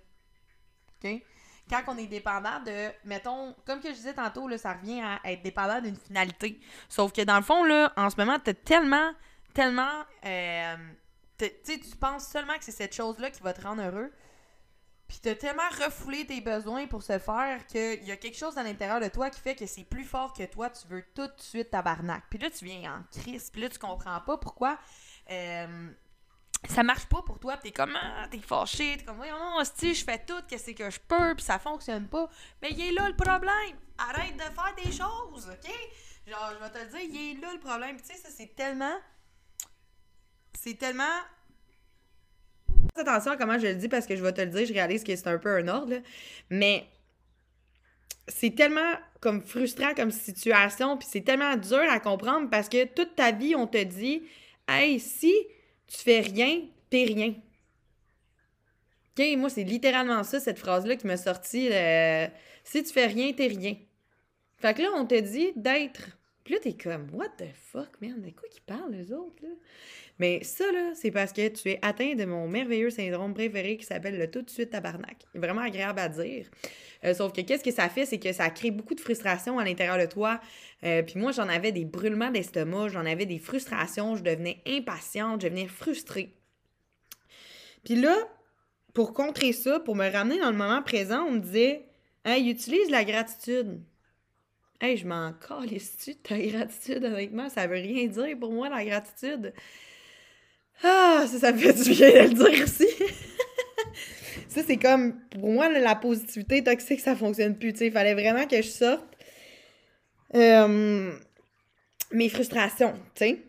[1.02, 1.22] OK?
[1.68, 5.18] Quand on est dépendant de, mettons, comme que je disais tantôt, là, ça revient à
[5.32, 6.60] être dépendant d'une finalité.
[6.90, 9.12] Sauf que dans le fond, là, en ce moment, t'as tellement,
[9.54, 10.04] tellement,
[11.38, 14.12] tu penses seulement que c'est cette chose-là qui va te rendre heureux,
[15.08, 18.62] puis t'as tellement refoulé tes besoins pour se faire qu'il y a quelque chose à
[18.62, 21.34] l'intérieur de toi qui fait que c'est plus fort que toi, tu veux tout de
[21.38, 22.24] suite tabarnak.
[22.30, 24.78] Puis là, tu viens en crise, puis là, tu comprends pas pourquoi
[25.30, 25.90] euh,
[26.68, 29.94] ça marche pas pour toi, t'es comme, ah, t'es fâché, t'es comme, voyons non, si
[29.94, 32.28] je fais tout, qu'est-ce que je peux, puis ça fonctionne pas.
[32.62, 33.76] Mais il est là le problème.
[33.98, 35.70] Arrête de faire des choses, ok?
[36.26, 38.00] Genre, je vais te le dire, il est là le problème.
[38.00, 38.96] Tu sais, ça, c'est tellement.
[40.58, 41.04] C'est tellement
[43.00, 45.04] attention à comment je le dis parce que je vais te le dire, je réalise
[45.04, 45.96] que c'est un peu un ordre,
[46.50, 46.86] mais
[48.28, 53.16] c'est tellement comme frustrant comme situation, puis c'est tellement dur à comprendre parce que toute
[53.16, 54.22] ta vie, on te dit
[54.68, 55.32] Hey, si
[55.86, 57.34] tu fais rien, t'es rien.
[59.16, 61.68] OK, moi, c'est littéralement ça, cette phrase-là qui m'a sorti.
[62.64, 63.76] si tu fais rien, t'es rien.
[64.58, 66.08] Fait que là, on te dit d'être.
[66.44, 68.20] Puis là, t'es comme, what the fuck, man?
[68.20, 69.48] De quoi qu'ils parlent, les autres, là?
[70.18, 73.84] Mais ça, là, c'est parce que tu es atteint de mon merveilleux syndrome préféré qui
[73.84, 75.16] s'appelle le tout de suite tabarnak.
[75.34, 76.48] Vraiment agréable à dire.
[77.04, 79.64] Euh, sauf que qu'est-ce que ça fait, c'est que ça crée beaucoup de frustration à
[79.64, 80.40] l'intérieur de toi.
[80.84, 85.40] Euh, puis moi, j'en avais des brûlements d'estomac, j'en avais des frustrations, je devenais impatiente,
[85.40, 86.36] je devenais frustrée.
[87.84, 88.16] Puis là,
[88.92, 91.86] pour contrer ça, pour me ramener dans le moment présent, on me disait
[92.24, 93.82] Hey, utilise la gratitude.
[94.84, 97.48] Hey, je m'en calisse-tu de ta gratitude, honnêtement?
[97.48, 99.54] Ça veut rien dire pour moi, la gratitude.
[100.82, 102.88] Ah, ça, me fait du bien de le dire aussi.
[104.48, 107.72] ça, c'est comme, pour moi, la positivité toxique, ça fonctionne plus.
[107.80, 109.06] Il fallait vraiment que je sorte
[110.34, 111.14] euh,
[112.12, 113.42] mes frustrations, tu sais.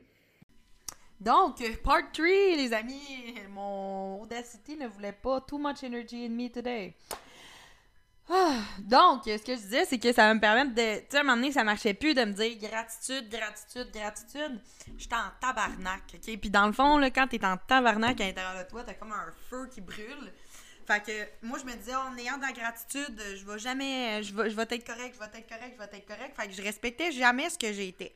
[1.20, 6.48] Donc, part 3, les amis, mon Audacity ne voulait pas too much energy in me
[6.48, 6.94] today.
[8.30, 11.00] Ah, donc, ce que je disais, c'est que ça va me permettre de.
[11.02, 14.60] Tu sais, à un moment donné, ça marchait plus de me dire gratitude, gratitude, gratitude.
[14.98, 16.38] J'étais en tabarnak, OK?
[16.40, 19.12] Puis dans le fond, là, quand t'es en tabarnak à l'intérieur de toi, t'as comme
[19.12, 20.34] un feu qui brûle.
[20.88, 24.24] Fait que moi, je me disais, en ayant de la gratitude, je vais jamais.
[24.24, 26.36] Je vais, être correct, je vais être correct, je vais être correct.
[26.36, 28.16] Fait que je respectais jamais ce que j'étais.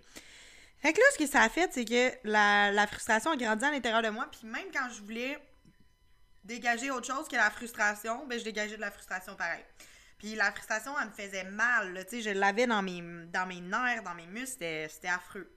[0.81, 3.63] Fait que là, ce que ça a fait, c'est que la, la frustration a grandi
[3.65, 4.27] à l'intérieur de moi.
[4.31, 5.37] Puis même quand je voulais
[6.43, 9.63] dégager autre chose que la frustration, ben je dégageais de la frustration pareil.
[10.19, 12.05] Puis la frustration, elle me faisait mal.
[12.11, 14.87] Je l'avais dans mes, nerfs, dans mes muscles.
[14.89, 15.49] C'était affreux.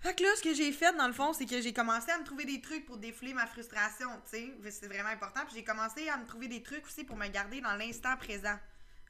[0.00, 2.18] Fait que là, ce que j'ai fait, dans le fond, c'est que j'ai commencé à
[2.18, 4.10] me trouver des trucs pour défouler ma frustration.
[4.26, 5.40] C'est vraiment important.
[5.46, 8.58] Puis j'ai commencé à me trouver des trucs aussi pour me garder dans l'instant présent.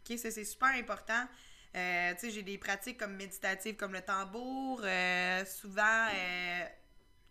[0.06, 1.26] Ça, c'est super important.
[1.74, 4.82] Euh, tu sais, j'ai des pratiques comme méditatives, comme le tambour.
[4.84, 6.64] Euh, souvent, euh,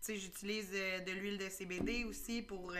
[0.06, 2.74] j'utilise de l'huile de CBD aussi pour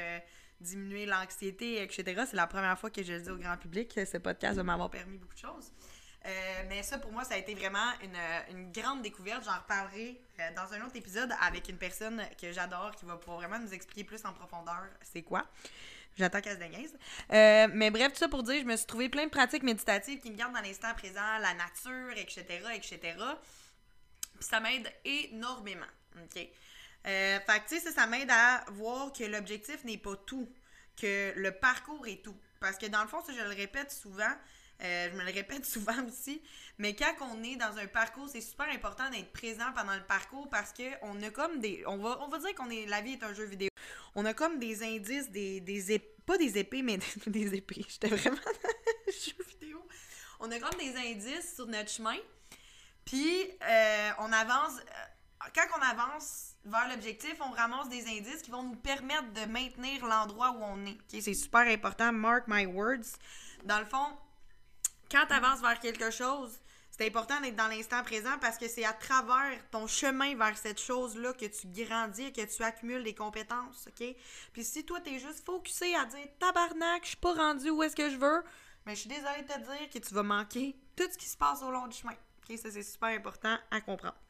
[0.64, 2.24] diminuer l'anxiété, etc.
[2.28, 3.92] C'est la première fois que je le dis au grand public.
[3.94, 5.72] Ce podcast va m'avoir permis beaucoup de choses.
[6.26, 9.44] Euh, mais ça, pour moi, ça a été vraiment une, grande découverte.
[9.44, 13.38] J'en reparlerai euh, dans un autre épisode avec une personne que j'adore qui va pouvoir
[13.38, 15.46] vraiment nous expliquer plus en profondeur c'est quoi.
[16.16, 16.96] J'attends qu'elle se dégaise.
[17.32, 20.20] Euh, mais bref, tout ça pour dire, je me suis trouvé plein de pratiques méditatives
[20.20, 23.16] qui me gardent dans l'instant présent, la nature, etc., etc.
[24.34, 25.86] Puis ça m'aide énormément.
[26.22, 26.48] OK?
[27.06, 27.38] Euh,
[27.68, 30.48] tu sais, ça, m'aide à voir que l'objectif n'est pas tout,
[30.96, 32.36] que le parcours est tout.
[32.60, 34.32] Parce que dans le fond, ça, je le répète souvent,
[34.82, 36.42] euh, je me le répète souvent aussi,
[36.78, 40.48] mais quand on est dans un parcours, c'est super important d'être présent pendant le parcours
[40.48, 41.84] parce que on a comme des.
[41.86, 42.86] On va, on va dire qu'on est.
[42.86, 43.68] La vie est un jeu vidéo.
[44.14, 47.84] On a comme des indices, des, des pas des épées, mais des, épées.
[47.88, 49.86] J'étais vraiment dans jeu vidéo.
[50.40, 52.16] On a comme des indices sur notre chemin.
[53.04, 54.80] Puis euh, on avance.
[55.54, 60.06] Quand on avance vers l'objectif, on ramasse des indices qui vont nous permettre de maintenir
[60.06, 60.98] l'endroit où on est.
[61.20, 63.18] c'est super important, mark my words.
[63.64, 64.16] Dans le fond,
[65.10, 66.58] quand tu avances vers quelque chose,
[66.90, 70.80] c'est important d'être dans l'instant présent parce que c'est à travers ton chemin vers cette
[70.80, 74.14] chose-là que tu grandis et que tu accumules des compétences, OK?
[74.52, 77.82] Puis si toi, tu es juste focusé à dire «Tabarnak, je suis pas rendu où
[77.82, 78.44] est-ce que je veux»,
[78.86, 81.36] mais je suis désolée de te dire que tu vas manquer tout ce qui se
[81.36, 82.12] passe au long du chemin.
[82.12, 82.56] OK?
[82.58, 84.23] Ça, c'est super important à comprendre.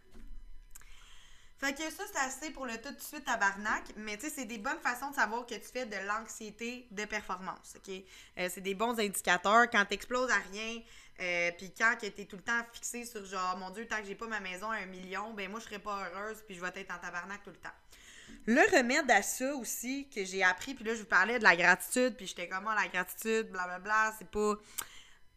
[1.65, 3.85] Fait que ça, c'est assez pour le tout de suite tabarnak.
[3.97, 7.07] Mais tu sais, c'est des bonnes façons de savoir que tu fais de l'anxiété de
[7.07, 7.77] performance.
[7.77, 8.03] OK?
[8.39, 9.71] Euh, c'est des bons indicateurs.
[9.71, 10.83] Quand t'exploses à rien,
[11.23, 14.05] euh, puis quand tu es tout le temps fixé sur genre, mon Dieu, tant que
[14.05, 16.61] j'ai pas ma maison à un million, ben moi, je serais pas heureuse, puis je
[16.61, 17.71] vais être en tabarnak tout le temps.
[18.45, 21.57] Le remède à ça aussi, que j'ai appris, puis là, je vous parlais de la
[21.57, 24.57] gratitude, puis j'étais comment la gratitude, blablabla, c'est pas.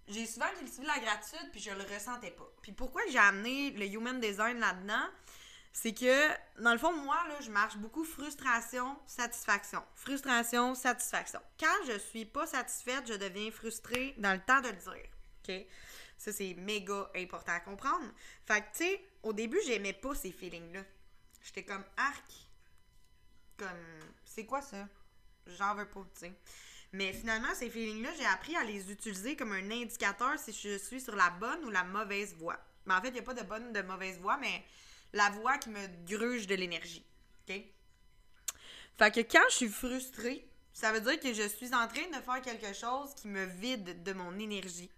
[0.09, 2.51] J'ai souvent cultivé la gratitude, puis je le ressentais pas.
[2.61, 5.07] Puis pourquoi j'ai amené le human design là-dedans?
[5.79, 6.27] C'est que,
[6.59, 9.83] dans le fond, moi, là, je marche beaucoup frustration, satisfaction.
[9.93, 11.39] Frustration, satisfaction.
[11.59, 15.09] Quand je suis pas satisfaite, je deviens frustrée dans le temps de le dire.
[15.47, 15.67] OK?
[16.17, 18.11] Ça, c'est méga important à comprendre.
[18.47, 20.81] Fait que, tu sais, au début, j'aimais pas ces feelings-là.
[21.43, 22.25] J'étais comme arc.
[23.55, 24.87] Comme, c'est quoi ça?
[25.45, 26.33] J'en veux pas, tu sais.
[26.91, 31.01] Mais finalement, ces feelings-là, j'ai appris à les utiliser comme un indicateur si je suis
[31.01, 32.57] sur la bonne ou la mauvaise voie.
[32.87, 34.65] Mais en fait, il n'y a pas de bonne ou de mauvaise voie, mais
[35.13, 37.05] la voix qui me gruge de l'énergie.
[37.47, 37.61] OK?
[38.97, 42.21] Fait que quand je suis frustrée, ça veut dire que je suis en train de
[42.23, 44.89] faire quelque chose qui me vide de mon énergie.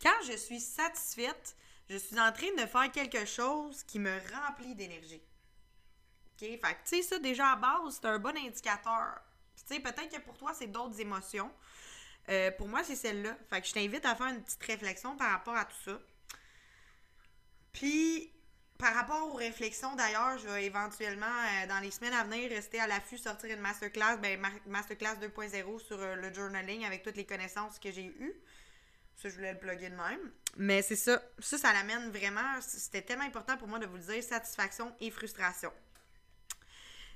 [0.00, 1.56] Quand je suis satisfaite,
[1.88, 5.20] je suis en train de faire quelque chose qui me remplit d'énergie.
[6.32, 6.48] OK?
[6.48, 9.20] Fait que, tu sais, ça, déjà à base, c'est un bon indicateur.
[9.56, 11.50] Tu sais, peut-être que pour toi, c'est d'autres émotions.
[12.28, 13.36] Euh, pour moi, c'est celle-là.
[13.48, 15.98] Fait que je t'invite à faire une petite réflexion par rapport à tout ça.
[17.72, 18.32] Puis,
[18.80, 22.80] par rapport aux réflexions, d'ailleurs, je vais éventuellement, euh, dans les semaines à venir, rester
[22.80, 27.26] à l'affût, sortir une masterclass, ben, masterclass 2.0 sur euh, le journaling avec toutes les
[27.26, 28.34] connaissances que j'ai eues.
[29.16, 30.32] Ça, je voulais le plugger de même.
[30.56, 31.22] Mais c'est ça.
[31.38, 32.60] Ça, ça l'amène vraiment.
[32.62, 35.70] C'était tellement important pour moi de vous le dire satisfaction et frustration.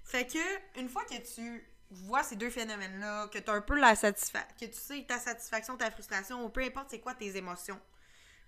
[0.05, 3.79] Fait que, une fois que tu vois ces deux phénomènes-là, que tu as un peu
[3.79, 7.37] la satisfaction, que tu sais ta satisfaction, ta frustration, ou peu importe c'est quoi tes
[7.37, 7.81] émotions,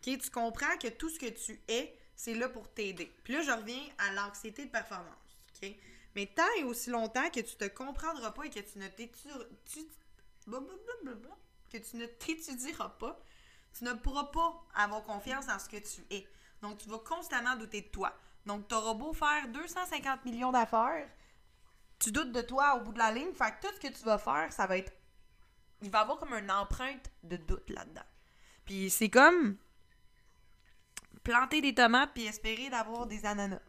[0.02, 3.12] tu comprends que tout ce que tu es, c'est là pour t'aider.
[3.22, 5.12] Puis là, je reviens à l'anxiété de performance.
[6.14, 8.88] Mais tant et aussi longtemps que tu te comprendras pas et que tu ne
[11.68, 13.20] que tu ne t'étudieras pas,
[13.76, 16.26] tu ne pourras pas avoir confiance en ce que tu es.
[16.62, 18.12] Donc, tu vas constamment douter de toi.
[18.46, 21.06] Donc, tu auras beau faire 250 millions d'affaires,
[21.98, 23.32] tu doutes de toi au bout de la ligne.
[23.34, 24.92] Fait que tout ce que tu vas faire, ça va être.
[25.82, 28.06] Il va y avoir comme une empreinte de doute là-dedans.
[28.64, 29.58] Puis c'est comme
[31.26, 33.60] planter des tomates puis espérer d'avoir des ananas.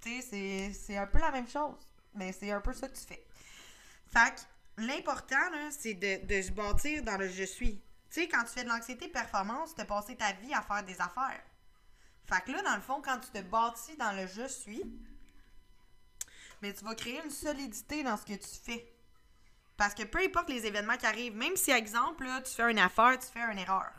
[0.00, 1.76] Tu sais, c'est un peu la même chose.
[2.14, 3.26] Mais c'est un peu ça que tu fais.
[4.12, 4.46] Fait
[4.76, 5.36] l'important,
[5.70, 7.82] c'est de, de se bâtir dans le je suis.
[8.10, 10.84] Tu sais, quand tu fais de l'anxiété performance, tu as passé ta vie à faire
[10.84, 11.42] des affaires.
[12.26, 14.82] Fait que là, dans le fond, quand tu te bâtis dans le je suis,
[16.62, 18.92] mais tu vas créer une solidité dans ce que tu fais.
[19.76, 22.78] Parce que peu importe les événements qui arrivent, même si, exemple, là, tu fais une
[22.78, 23.90] affaire, tu fais une erreur.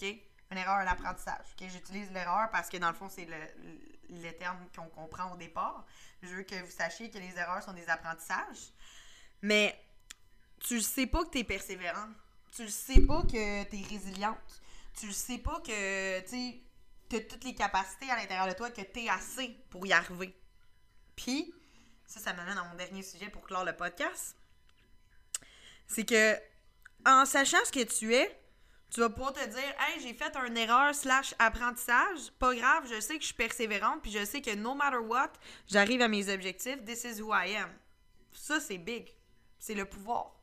[0.00, 0.25] OK?
[0.50, 1.46] Une erreur d'apprentissage.
[1.60, 3.36] J'utilise l'erreur parce que dans le fond, c'est le,
[4.10, 5.84] le, terme qu'on comprend au départ.
[6.22, 8.72] Je veux que vous sachiez que les erreurs sont des apprentissages.
[9.42, 9.78] Mais
[10.60, 12.08] tu ne sais pas que tu es persévérant.
[12.54, 14.62] Tu ne sais pas que tu es résiliente.
[14.98, 18.80] Tu ne sais pas que tu as toutes les capacités à l'intérieur de toi, que
[18.80, 20.34] tu es assez pour y arriver.
[21.16, 21.52] Puis,
[22.06, 24.36] ça, ça m'amène à mon dernier sujet pour clore le podcast.
[25.86, 26.36] C'est que,
[27.04, 28.40] en sachant ce que tu es,
[28.96, 32.30] tu vas pouvoir te dire, hey, j'ai fait une erreur slash apprentissage.
[32.38, 35.32] Pas grave, je sais que je suis persévérante, puis je sais que no matter what,
[35.68, 36.82] j'arrive à mes objectifs.
[36.82, 37.68] This is who I am.
[38.32, 39.14] Ça, c'est big.
[39.58, 40.40] C'est le pouvoir.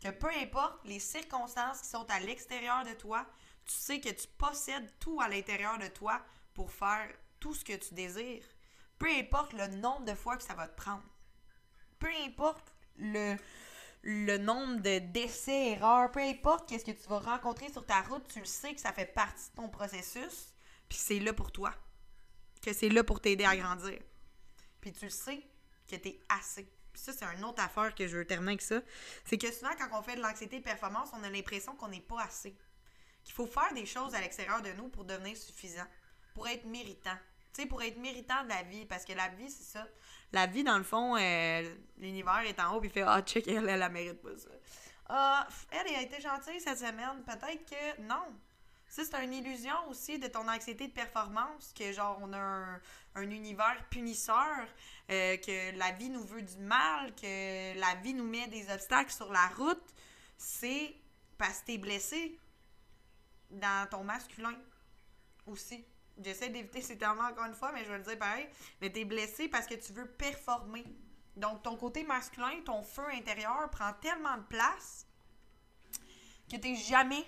[0.00, 3.26] Que peu importe les circonstances qui sont à l'extérieur de toi,
[3.64, 6.22] tu sais que tu possèdes tout à l'intérieur de toi
[6.54, 7.08] pour faire
[7.40, 8.44] tout ce que tu désires.
[9.00, 11.02] Peu importe le nombre de fois que ça va te prendre.
[11.98, 13.34] Peu importe le,
[14.02, 18.26] le nombre de décès, erreurs, peu importe qu'est-ce que tu vas rencontrer sur ta route,
[18.28, 20.52] tu le sais que ça fait partie de ton processus,
[20.88, 21.74] puis c'est là pour toi.
[22.62, 23.98] Que c'est là pour t'aider à grandir.
[24.80, 25.42] Puis tu le sais
[25.88, 26.64] que tu es assez.
[26.92, 28.80] Puis ça, c'est une autre affaire que je veux terminer avec ça.
[29.24, 32.00] C'est que souvent, quand on fait de l'anxiété de performance, on a l'impression qu'on n'est
[32.00, 32.56] pas assez.
[33.24, 35.86] Qu'il faut faire des choses à l'extérieur de nous pour devenir suffisant,
[36.34, 37.16] pour être méritant.
[37.52, 38.86] Tu sais, pour être méritant de la vie.
[38.86, 39.86] Parce que la vie, c'est ça
[40.32, 43.48] la vie, dans le fond, euh, l'univers est en haut, puis il fait Ah, check,
[43.48, 44.48] elle, elle, mérite pas ça.
[45.08, 47.22] Ah, elle, a été gentille cette semaine.
[47.24, 48.36] Peut-être que non.
[48.88, 53.30] Ça, c'est une illusion aussi de ton anxiété de performance, que genre, on a un,
[53.30, 54.66] univers punisseur,
[55.10, 59.12] euh, que la vie nous veut du mal, que la vie nous met des obstacles
[59.12, 59.94] sur la route.
[60.36, 60.94] C'est
[61.36, 62.38] parce que t'es blessé
[63.50, 64.54] dans ton masculin
[65.46, 65.84] aussi.
[66.22, 68.46] J'essaie d'éviter ces termes encore une fois, mais je vais le dire pareil.
[68.80, 70.84] Mais t'es blessé parce que tu veux performer.
[71.36, 75.06] Donc, ton côté masculin, ton feu intérieur prend tellement de place
[76.50, 77.24] que t'es jamais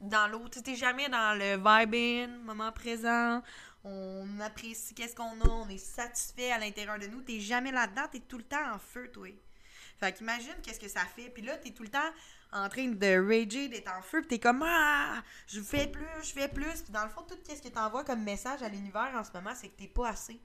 [0.00, 0.60] dans l'autre.
[0.60, 3.42] T'es jamais dans le vibing, moment présent.
[3.84, 7.22] on apprécie qu'est-ce qu'on a, on est satisfait à l'intérieur de nous.
[7.22, 9.28] T'es jamais là-dedans, t'es tout le temps en feu, toi.
[10.02, 11.30] Fait qu'imagine qu'est-ce que ça fait.
[11.30, 12.10] Puis là, t'es tout le temps
[12.50, 16.32] en train de rager, d'être en feu, puis t'es comme Ah, je fais plus, je
[16.32, 16.82] fais plus.
[16.82, 19.52] Puis dans le fond, tout ce que t'envoies comme message à l'univers en ce moment,
[19.54, 20.40] c'est que t'es pas assez.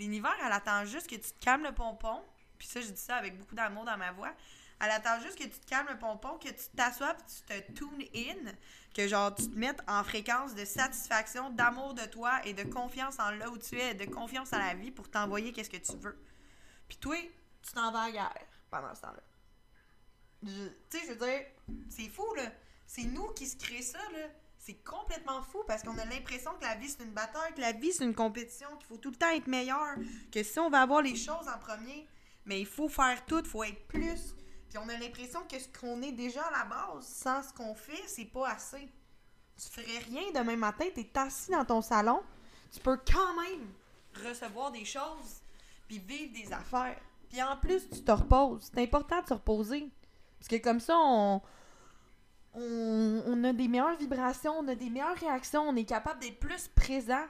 [0.00, 2.20] L'univers, elle attend juste que tu te calmes le pompon.
[2.58, 4.32] Puis ça, je dis ça avec beaucoup d'amour dans ma voix.
[4.80, 7.72] Elle attend juste que tu te calmes le pompon, que tu t'assoies, puis tu te
[7.72, 8.52] tune in,
[8.96, 13.20] que genre tu te mettes en fréquence de satisfaction, d'amour de toi et de confiance
[13.20, 15.96] en là où tu es, de confiance à la vie pour t'envoyer qu'est-ce que tu
[15.98, 16.20] veux.
[16.88, 17.16] Puis toi,
[17.62, 19.22] tu t'en vas à guerre pendant ce temps-là.
[20.42, 20.48] Tu
[20.90, 21.46] sais, je veux dire,
[21.88, 22.50] c'est fou, là.
[22.86, 24.28] C'est nous qui se créons ça, là.
[24.58, 27.72] C'est complètement fou parce qu'on a l'impression que la vie c'est une bataille, que la
[27.72, 29.96] vie c'est une compétition, qu'il faut tout le temps être meilleur,
[30.32, 32.06] que si on va avoir les choses en premier,
[32.44, 34.34] mais il faut faire tout, il faut être plus.
[34.68, 37.74] Puis on a l'impression que ce qu'on est déjà à la base, sans ce qu'on
[37.74, 38.88] fait, c'est pas assez.
[39.56, 42.22] Tu ferais rien demain matin, t'es assis dans ton salon,
[42.70, 43.72] tu peux quand même
[44.28, 45.40] recevoir des choses,
[45.86, 47.00] puis vivre des affaires.
[47.30, 48.70] Puis en plus, tu te reposes.
[48.72, 49.90] C'est important de se reposer.
[50.38, 51.42] Parce que comme ça, on,
[52.54, 56.68] on, a des meilleures vibrations, on a des meilleures réactions, on est capable d'être plus
[56.68, 57.24] présent.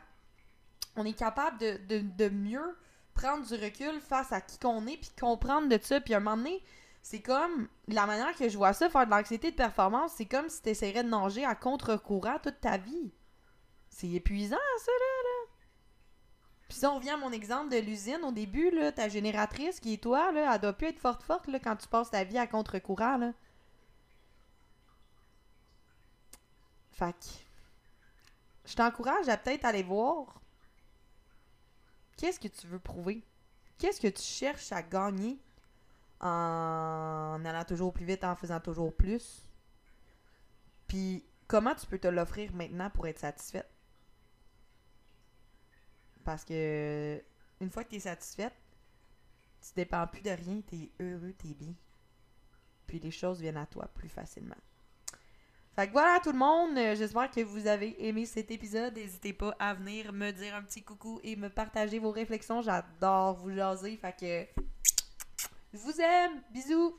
[0.96, 2.76] On est capable de, mieux
[3.14, 6.00] prendre du recul face à qui qu'on est, puis comprendre de ça.
[6.00, 6.62] Puis à un moment donné,
[7.02, 10.48] c'est comme la manière que je vois ça, faire de l'anxiété de performance, c'est comme
[10.48, 13.12] si tu essaierais de nager à contre-courant toute ta vie.
[13.90, 15.27] C'est épuisant, ça, là.
[16.68, 20.02] Puis si on revient à mon exemple de l'usine, au début, ta génératrice qui est
[20.02, 23.16] toi, là, elle doit plus être forte forte quand tu passes ta vie à contre-courant.
[23.16, 23.32] Là.
[26.92, 27.14] Fait
[28.66, 30.42] je t'encourage à peut-être aller voir
[32.18, 33.24] qu'est-ce que tu veux prouver.
[33.78, 35.38] Qu'est-ce que tu cherches à gagner
[36.20, 39.48] en allant toujours plus vite, en faisant toujours plus?
[40.86, 43.70] Puis comment tu peux te l'offrir maintenant pour être satisfaite?
[46.28, 47.22] Parce que
[47.58, 48.52] une fois que tu es satisfaite,
[49.62, 51.72] tu dépends plus de rien, tu es heureux, tu es bien.
[52.86, 54.54] Puis les choses viennent à toi plus facilement.
[55.74, 58.94] Fait que voilà tout le monde, j'espère que vous avez aimé cet épisode.
[58.94, 62.60] N'hésitez pas à venir me dire un petit coucou et me partager vos réflexions.
[62.60, 63.96] J'adore vous jaser.
[63.96, 64.62] Fait que
[65.72, 66.42] je vous aime.
[66.50, 66.98] Bisous.